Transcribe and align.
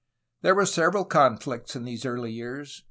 There 0.41 0.55
were 0.55 0.65
several 0.65 1.05
conflicts 1.05 1.75
in 1.75 1.85
these 1.85 2.07
early 2.07 2.31
years. 2.31 2.79